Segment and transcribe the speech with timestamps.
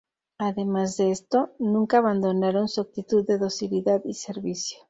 [0.39, 4.79] Además de esto, nunca abandonaron su actitud de docilidad y servicio.